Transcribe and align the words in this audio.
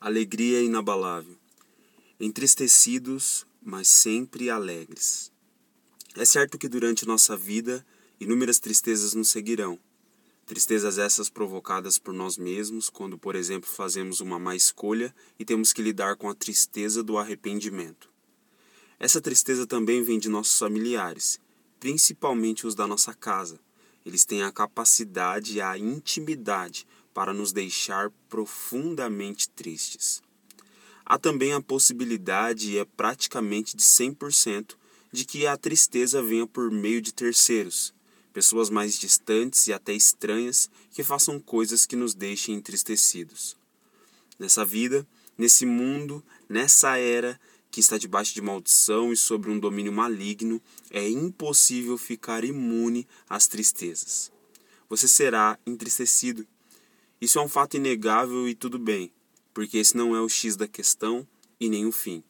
Alegria 0.00 0.62
inabalável. 0.62 1.36
Entristecidos, 2.20 3.44
mas 3.60 3.88
sempre 3.88 4.48
alegres. 4.48 5.32
É 6.14 6.24
certo 6.24 6.56
que 6.56 6.68
durante 6.68 7.04
nossa 7.04 7.36
vida 7.36 7.84
inúmeras 8.20 8.60
tristezas 8.60 9.12
nos 9.14 9.28
seguirão. 9.28 9.76
Tristezas 10.46 10.98
essas 10.98 11.28
provocadas 11.28 11.98
por 11.98 12.14
nós 12.14 12.38
mesmos, 12.38 12.88
quando, 12.88 13.18
por 13.18 13.34
exemplo, 13.34 13.68
fazemos 13.68 14.20
uma 14.20 14.38
má 14.38 14.54
escolha 14.54 15.12
e 15.36 15.44
temos 15.44 15.72
que 15.72 15.82
lidar 15.82 16.14
com 16.14 16.28
a 16.28 16.34
tristeza 16.34 17.02
do 17.02 17.18
arrependimento. 17.18 18.08
Essa 19.00 19.20
tristeza 19.20 19.66
também 19.66 20.04
vem 20.04 20.20
de 20.20 20.28
nossos 20.28 20.56
familiares, 20.56 21.40
principalmente 21.80 22.68
os 22.68 22.74
da 22.76 22.86
nossa 22.86 23.12
casa. 23.12 23.58
Eles 24.08 24.24
têm 24.24 24.42
a 24.42 24.50
capacidade 24.50 25.58
e 25.58 25.60
a 25.60 25.76
intimidade 25.76 26.86
para 27.12 27.34
nos 27.34 27.52
deixar 27.52 28.10
profundamente 28.26 29.50
tristes. 29.50 30.22
Há 31.04 31.18
também 31.18 31.52
a 31.52 31.60
possibilidade, 31.60 32.70
e 32.70 32.78
é 32.78 32.86
praticamente 32.86 33.76
de 33.76 33.82
100%, 33.82 34.76
de 35.12 35.26
que 35.26 35.46
a 35.46 35.58
tristeza 35.58 36.22
venha 36.22 36.46
por 36.46 36.70
meio 36.70 37.02
de 37.02 37.12
terceiros, 37.12 37.92
pessoas 38.32 38.70
mais 38.70 38.98
distantes 38.98 39.66
e 39.66 39.74
até 39.74 39.92
estranhas 39.92 40.70
que 40.90 41.04
façam 41.04 41.38
coisas 41.38 41.84
que 41.84 41.94
nos 41.94 42.14
deixem 42.14 42.54
entristecidos. 42.54 43.58
Nessa 44.38 44.64
vida, 44.64 45.06
nesse 45.36 45.66
mundo, 45.66 46.24
nessa 46.48 46.96
era 46.96 47.38
que 47.78 47.80
está 47.80 47.96
debaixo 47.96 48.34
de 48.34 48.42
maldição 48.42 49.12
e 49.12 49.16
sobre 49.16 49.52
um 49.52 49.60
domínio 49.60 49.92
maligno, 49.92 50.60
é 50.90 51.08
impossível 51.08 51.96
ficar 51.96 52.42
imune 52.42 53.06
às 53.28 53.46
tristezas. 53.46 54.32
Você 54.88 55.06
será 55.06 55.56
entristecido 55.64 56.44
isso 57.20 57.38
é 57.38 57.42
um 57.42 57.48
fato 57.48 57.76
inegável 57.76 58.48
e 58.48 58.54
tudo 58.56 58.80
bem, 58.80 59.12
porque 59.54 59.78
esse 59.78 59.96
não 59.96 60.16
é 60.16 60.20
o 60.20 60.28
X 60.28 60.56
da 60.56 60.66
questão 60.66 61.24
e 61.60 61.68
nem 61.68 61.86
o 61.86 61.92
fim. 61.92 62.24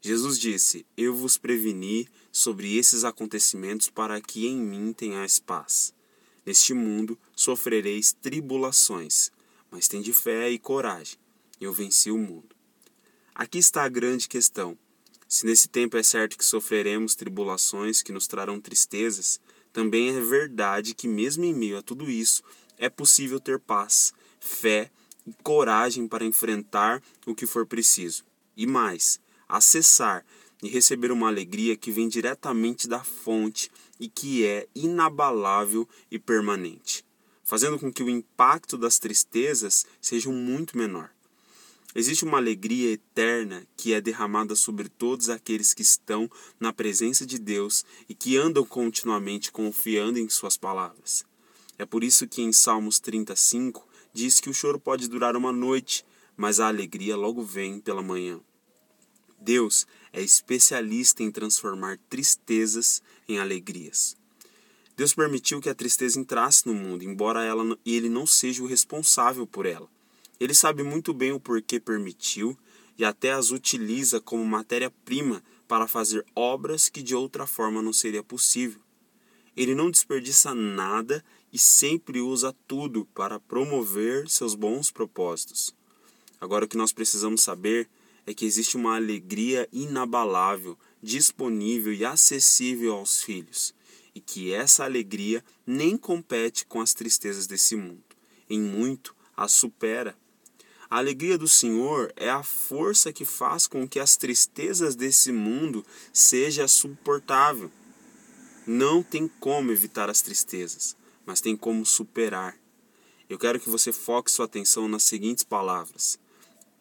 Jesus 0.00 0.38
disse: 0.38 0.86
Eu 0.96 1.14
vos 1.14 1.36
preveni 1.36 2.08
sobre 2.32 2.78
esses 2.78 3.04
acontecimentos 3.04 3.90
para 3.90 4.18
que 4.22 4.46
em 4.46 4.56
mim 4.56 4.94
tenhais 4.94 5.38
paz. 5.38 5.92
Neste 6.46 6.72
mundo 6.72 7.18
sofrereis 7.36 8.14
tribulações, 8.22 9.30
mas 9.70 9.86
tende 9.86 10.14
fé 10.14 10.50
e 10.50 10.58
coragem. 10.58 11.18
Eu 11.60 11.74
venci 11.74 12.10
o 12.10 12.16
mundo. 12.16 12.57
Aqui 13.38 13.58
está 13.58 13.84
a 13.84 13.88
grande 13.88 14.28
questão. 14.28 14.76
Se 15.28 15.46
nesse 15.46 15.68
tempo 15.68 15.96
é 15.96 16.02
certo 16.02 16.36
que 16.36 16.44
sofreremos 16.44 17.14
tribulações 17.14 18.02
que 18.02 18.10
nos 18.10 18.26
trarão 18.26 18.60
tristezas, 18.60 19.40
também 19.72 20.08
é 20.08 20.20
verdade 20.20 20.92
que, 20.92 21.06
mesmo 21.06 21.44
em 21.44 21.54
meio 21.54 21.78
a 21.78 21.82
tudo 21.82 22.10
isso, 22.10 22.42
é 22.76 22.88
possível 22.88 23.38
ter 23.38 23.60
paz, 23.60 24.12
fé 24.40 24.90
e 25.24 25.32
coragem 25.44 26.08
para 26.08 26.24
enfrentar 26.24 27.00
o 27.24 27.32
que 27.32 27.46
for 27.46 27.64
preciso. 27.64 28.24
E 28.56 28.66
mais, 28.66 29.20
acessar 29.48 30.26
e 30.60 30.68
receber 30.68 31.12
uma 31.12 31.28
alegria 31.28 31.76
que 31.76 31.92
vem 31.92 32.08
diretamente 32.08 32.88
da 32.88 33.04
fonte 33.04 33.70
e 34.00 34.08
que 34.08 34.44
é 34.44 34.66
inabalável 34.74 35.88
e 36.10 36.18
permanente, 36.18 37.04
fazendo 37.44 37.78
com 37.78 37.92
que 37.92 38.02
o 38.02 38.10
impacto 38.10 38.76
das 38.76 38.98
tristezas 38.98 39.86
seja 40.00 40.28
muito 40.28 40.76
menor. 40.76 41.12
Existe 41.94 42.24
uma 42.24 42.36
alegria 42.36 42.92
eterna 42.92 43.66
que 43.76 43.94
é 43.94 44.00
derramada 44.00 44.54
sobre 44.54 44.88
todos 44.88 45.30
aqueles 45.30 45.72
que 45.72 45.80
estão 45.80 46.30
na 46.60 46.72
presença 46.72 47.24
de 47.24 47.38
Deus 47.38 47.84
e 48.08 48.14
que 48.14 48.36
andam 48.36 48.64
continuamente 48.64 49.50
confiando 49.50 50.18
em 50.18 50.28
Suas 50.28 50.56
palavras. 50.56 51.24
É 51.78 51.86
por 51.86 52.04
isso 52.04 52.26
que 52.26 52.42
em 52.42 52.52
Salmos 52.52 53.00
35 53.00 53.88
diz 54.12 54.38
que 54.38 54.50
o 54.50 54.54
choro 54.54 54.78
pode 54.78 55.08
durar 55.08 55.34
uma 55.34 55.50
noite, 55.50 56.04
mas 56.36 56.60
a 56.60 56.68
alegria 56.68 57.16
logo 57.16 57.42
vem 57.42 57.80
pela 57.80 58.02
manhã. 58.02 58.38
Deus 59.40 59.86
é 60.12 60.20
especialista 60.20 61.22
em 61.22 61.30
transformar 61.30 61.98
tristezas 62.10 63.02
em 63.26 63.38
alegrias. 63.38 64.16
Deus 64.94 65.14
permitiu 65.14 65.60
que 65.60 65.70
a 65.70 65.74
tristeza 65.74 66.20
entrasse 66.20 66.66
no 66.66 66.74
mundo, 66.74 67.04
embora 67.04 67.44
ela, 67.44 67.78
ele 67.86 68.08
não 68.08 68.26
seja 68.26 68.62
o 68.62 68.66
responsável 68.66 69.46
por 69.46 69.64
ela. 69.64 69.88
Ele 70.40 70.54
sabe 70.54 70.82
muito 70.82 71.12
bem 71.12 71.32
o 71.32 71.40
porquê 71.40 71.80
permitiu 71.80 72.56
e 72.96 73.04
até 73.04 73.32
as 73.32 73.50
utiliza 73.50 74.20
como 74.20 74.44
matéria-prima 74.44 75.42
para 75.66 75.86
fazer 75.86 76.24
obras 76.34 76.88
que 76.88 77.02
de 77.02 77.14
outra 77.14 77.46
forma 77.46 77.82
não 77.82 77.92
seria 77.92 78.22
possível. 78.22 78.80
Ele 79.56 79.74
não 79.74 79.90
desperdiça 79.90 80.54
nada 80.54 81.24
e 81.52 81.58
sempre 81.58 82.20
usa 82.20 82.54
tudo 82.66 83.04
para 83.14 83.40
promover 83.40 84.28
seus 84.28 84.54
bons 84.54 84.90
propósitos. 84.90 85.74
Agora 86.40 86.64
o 86.64 86.68
que 86.68 86.76
nós 86.76 86.92
precisamos 86.92 87.42
saber 87.42 87.88
é 88.24 88.34
que 88.34 88.44
existe 88.44 88.76
uma 88.76 88.94
alegria 88.94 89.68
inabalável, 89.72 90.78
disponível 91.02 91.92
e 91.92 92.04
acessível 92.04 92.94
aos 92.94 93.22
filhos, 93.22 93.74
e 94.14 94.20
que 94.20 94.52
essa 94.52 94.84
alegria 94.84 95.42
nem 95.66 95.96
compete 95.96 96.66
com 96.66 96.80
as 96.80 96.94
tristezas 96.94 97.46
desse 97.46 97.74
mundo. 97.74 98.04
Em 98.48 98.60
muito 98.60 99.16
a 99.36 99.48
supera. 99.48 100.16
A 100.90 100.96
alegria 100.96 101.36
do 101.36 101.46
Senhor 101.46 102.10
é 102.16 102.30
a 102.30 102.42
força 102.42 103.12
que 103.12 103.26
faz 103.26 103.66
com 103.66 103.86
que 103.86 104.00
as 104.00 104.16
tristezas 104.16 104.96
desse 104.96 105.30
mundo 105.30 105.84
seja 106.14 106.66
suportável. 106.66 107.70
Não 108.66 109.02
tem 109.02 109.28
como 109.28 109.70
evitar 109.70 110.08
as 110.08 110.22
tristezas, 110.22 110.96
mas 111.26 111.42
tem 111.42 111.54
como 111.54 111.84
superar. 111.84 112.56
Eu 113.28 113.38
quero 113.38 113.60
que 113.60 113.68
você 113.68 113.92
foque 113.92 114.30
sua 114.30 114.46
atenção 114.46 114.88
nas 114.88 115.02
seguintes 115.02 115.44
palavras: 115.44 116.18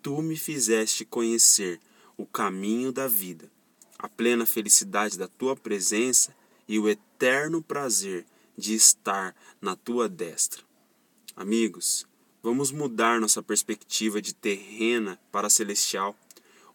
Tu 0.02 0.22
me 0.22 0.38
fizeste 0.38 1.04
conhecer 1.04 1.78
o 2.16 2.26
caminho 2.26 2.94
da 2.94 3.10
vida, 3.10 3.52
a 4.00 4.08
plena 4.08 4.46
felicidade 4.46 5.18
da 5.18 5.28
tua 5.28 5.54
presença 5.54 6.34
e 6.66 6.80
o 6.80 6.88
eterno 6.88 7.62
prazer 7.62 8.26
de 8.58 8.74
estar 8.74 9.36
na 9.62 9.76
tua 9.76 10.08
destra. 10.08 10.64
Amigos, 11.36 12.08
vamos 12.48 12.72
mudar 12.72 13.20
nossa 13.20 13.44
perspectiva 13.44 14.22
de 14.22 14.34
terrena 14.34 15.20
para 15.34 15.50
celestial. 15.50 16.18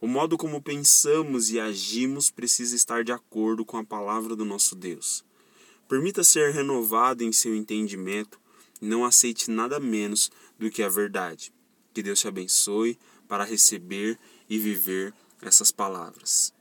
O 0.03 0.07
modo 0.07 0.37
como 0.37 0.61
pensamos 0.61 1.51
e 1.51 1.59
agimos 1.59 2.31
precisa 2.31 2.77
estar 2.77 3.03
de 3.03 3.11
acordo 3.11 3.65
com 3.65 3.79
a 3.79 3.85
palavra 3.85 4.37
do 4.37 4.45
nosso 4.45 4.77
Deus. 4.77 5.25
Permita 5.89 6.23
ser 6.23 6.53
renovado 6.53 7.25
em 7.25 7.33
seu 7.33 7.55
entendimento 7.55 8.39
e 8.83 8.85
não 8.85 9.03
aceite 9.03 9.51
nada 9.51 9.81
menos 9.81 10.31
do 10.59 10.71
que 10.71 10.83
a 10.83 10.91
verdade. 10.91 11.51
Que 11.95 12.03
Deus 12.03 12.21
te 12.21 12.29
abençoe 12.29 12.99
para 13.27 13.43
receber 13.43 14.19
e 14.51 14.59
viver 14.59 15.15
essas 15.41 15.73
palavras. 15.73 16.53